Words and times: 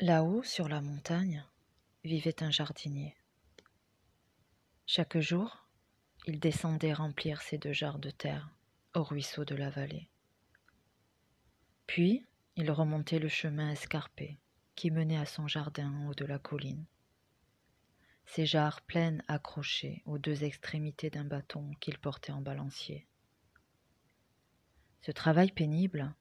Là-haut, 0.00 0.42
sur 0.42 0.68
la 0.68 0.82
montagne, 0.82 1.42
vivait 2.04 2.42
un 2.42 2.50
jardinier. 2.50 3.16
Chaque 4.84 5.16
jour, 5.16 5.66
il 6.26 6.38
descendait 6.38 6.92
remplir 6.92 7.40
ses 7.40 7.56
deux 7.56 7.72
jarres 7.72 7.98
de 7.98 8.10
terre 8.10 8.50
au 8.94 9.02
ruisseau 9.02 9.46
de 9.46 9.54
la 9.54 9.70
vallée. 9.70 10.10
Puis, 11.86 12.26
il 12.56 12.70
remontait 12.70 13.18
le 13.18 13.28
chemin 13.28 13.70
escarpé 13.70 14.38
qui 14.74 14.90
menait 14.90 15.16
à 15.16 15.24
son 15.24 15.48
jardin 15.48 15.90
en 15.90 16.08
haut 16.08 16.14
de 16.14 16.26
la 16.26 16.38
colline. 16.38 16.84
Ses 18.26 18.44
jarres 18.44 18.82
pleines 18.82 19.22
accrochées 19.28 20.02
aux 20.04 20.18
deux 20.18 20.44
extrémités 20.44 21.08
d'un 21.08 21.24
bâton 21.24 21.70
qu'il 21.80 21.96
portait 21.96 22.32
en 22.32 22.42
balancier. 22.42 23.06
Ce 25.00 25.10
travail 25.10 25.52
pénible 25.52 26.14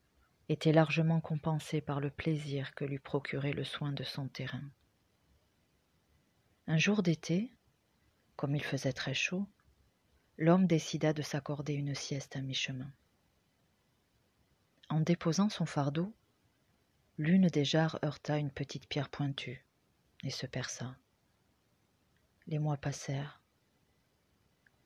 était 0.50 0.73
largement 0.73 1.21
compensé 1.21 1.82
par 1.82 2.00
le 2.00 2.09
plaisir 2.09 2.75
que 2.75 2.86
lui 2.86 3.00
procurait 3.00 3.53
le 3.53 3.63
soin 3.63 3.91
de 3.91 4.03
son 4.03 4.27
terrain. 4.27 4.70
Un 6.67 6.77
jour 6.77 7.03
d'été, 7.03 7.52
comme 8.36 8.55
il 8.55 8.63
faisait 8.63 8.94
très 8.94 9.13
chaud, 9.13 9.48
l'homme 10.38 10.67
décida 10.67 11.13
de 11.13 11.22
s'accorder 11.22 11.73
une 11.73 11.95
sieste 11.95 12.36
à 12.36 12.41
mi-chemin. 12.41 12.91
En 14.89 15.00
déposant 15.00 15.50
son 15.50 15.66
fardeau, 15.66 16.13
l'une 17.17 17.48
des 17.48 17.66
jarres 17.66 18.00
heurta 18.03 18.38
une 18.38 18.52
petite 18.52 18.88
pierre 18.88 19.09
pointue 19.09 19.66
et 20.23 20.30
se 20.30 20.45
perça. 20.45 20.95
Les 22.48 22.59
mois 22.59 22.77
passèrent. 22.77 23.41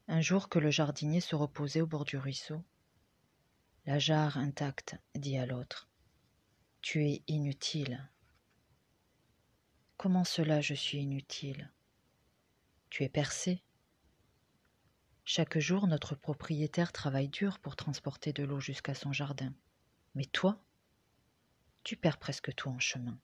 Un 0.07 0.21
jour 0.21 0.49
que 0.49 0.59
le 0.59 0.71
jardinier 0.71 1.21
se 1.21 1.35
reposait 1.35 1.81
au 1.81 1.87
bord 1.87 2.05
du 2.05 2.17
ruisseau, 2.17 2.63
la 3.85 3.99
jarre 3.99 4.37
intacte 4.37 4.95
dit 5.15 5.37
à 5.37 5.45
l'autre 5.45 5.89
Tu 6.81 7.05
es 7.05 7.23
inutile. 7.27 8.09
Comment 9.97 10.23
cela 10.23 10.61
je 10.61 10.73
suis 10.73 10.99
inutile? 10.99 11.71
Tu 12.89 13.03
es 13.03 13.09
percé. 13.09 13.63
Chaque 15.25 15.59
jour, 15.59 15.87
notre 15.87 16.15
propriétaire 16.15 16.91
travaille 16.91 17.29
dur 17.29 17.59
pour 17.59 17.75
transporter 17.75 18.33
de 18.33 18.43
l'eau 18.43 18.59
jusqu'à 18.59 18.95
son 18.95 19.13
jardin. 19.13 19.53
Mais 20.15 20.25
toi, 20.25 20.63
tu 21.83 21.95
perds 21.95 22.17
presque 22.17 22.53
tout 22.55 22.69
en 22.69 22.79
chemin. 22.79 23.19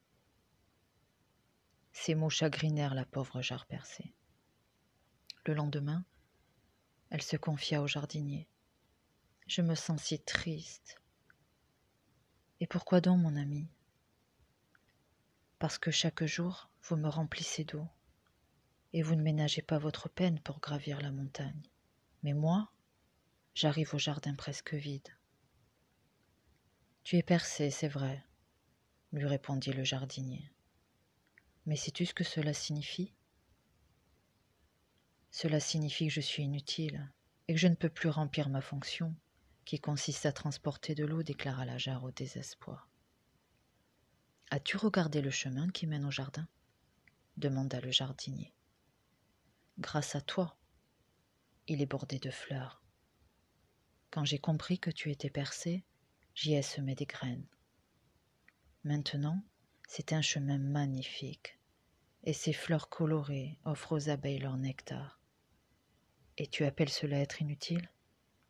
Ces 1.91 2.13
mots 2.13 2.29
chagrinèrent 2.29 2.93
la 2.93 3.05
pauvre 3.05 3.41
jarre 3.41 3.65
percée. 3.65 4.13
Le 5.45 5.53
lendemain, 5.53 6.05
elle 7.09 7.21
se 7.21 7.37
confia 7.37 7.81
au 7.81 7.87
jardinier. 7.87 8.47
Je 9.47 9.61
me 9.61 9.75
sens 9.75 10.01
si 10.01 10.19
triste. 10.19 10.99
Et 12.59 12.65
pourquoi 12.65 12.99
donc, 12.99 13.19
mon 13.19 13.35
ami? 13.35 13.67
Parce 15.59 15.77
que 15.77 15.91
chaque 15.91 16.25
jour, 16.25 16.71
vous 16.81 16.95
me 16.95 17.09
remplissez 17.09 17.63
d'eau, 17.63 17.87
et 18.91 19.03
vous 19.03 19.13
ne 19.13 19.21
ménagez 19.21 19.61
pas 19.61 19.77
votre 19.77 20.09
peine 20.09 20.39
pour 20.39 20.59
gravir 20.59 20.99
la 20.99 21.11
montagne. 21.11 21.61
Mais 22.23 22.33
moi, 22.33 22.71
j'arrive 23.53 23.93
au 23.93 23.99
jardin 23.99 24.33
presque 24.33 24.73
vide. 24.73 25.15
Tu 27.03 27.17
es 27.17 27.23
percé, 27.23 27.69
c'est 27.69 27.87
vrai, 27.87 28.25
lui 29.11 29.27
répondit 29.27 29.73
le 29.73 29.83
jardinier. 29.83 30.49
Mais 31.67 31.75
sais-tu 31.75 32.07
ce 32.07 32.15
que 32.15 32.23
cela 32.23 32.53
signifie? 32.53 33.13
Cela 35.29 35.59
signifie 35.59 36.07
que 36.07 36.13
je 36.13 36.21
suis 36.21 36.43
inutile 36.43 37.11
et 37.47 37.53
que 37.53 37.59
je 37.59 37.67
ne 37.67 37.75
peux 37.75 37.89
plus 37.89 38.09
remplir 38.09 38.49
ma 38.49 38.61
fonction 38.61 39.15
qui 39.65 39.79
consiste 39.79 40.25
à 40.25 40.31
transporter 40.31 40.95
de 40.95 41.05
l'eau, 41.05 41.23
déclara 41.23 41.65
la 41.65 41.77
jarre 41.77 42.03
au 42.03 42.11
désespoir. 42.11 42.87
As-tu 44.51 44.77
regardé 44.77 45.21
le 45.21 45.31
chemin 45.31 45.69
qui 45.69 45.87
mène 45.87 46.05
au 46.05 46.11
jardin? 46.11 46.47
demanda 47.37 47.81
le 47.81 47.91
jardinier. 47.91 48.53
Grâce 49.79 50.15
à 50.15 50.21
toi, 50.21 50.55
il 51.67 51.81
est 51.81 51.87
bordé 51.87 52.19
de 52.19 52.29
fleurs. 52.29 52.81
Quand 54.11 54.23
j'ai 54.23 54.39
compris 54.39 54.79
que 54.79 54.91
tu 54.91 55.11
étais 55.11 55.29
percé, 55.29 55.83
j'y 56.33 56.53
ai 56.53 56.61
semé 56.61 56.95
des 56.95 57.05
graines. 57.05 57.45
Maintenant, 58.83 59.43
c'est 59.87 60.13
un 60.13 60.21
chemin 60.21 60.59
magnifique, 60.59 61.59
et 62.23 62.33
ces 62.33 62.53
fleurs 62.53 62.87
colorées 62.87 63.57
offrent 63.65 63.93
aux 63.97 64.09
abeilles 64.09 64.39
leur 64.39 64.57
nectar. 64.57 65.19
Et 66.37 66.47
tu 66.47 66.63
appelles 66.63 66.89
cela 66.89 67.19
être 67.19 67.41
inutile? 67.41 67.89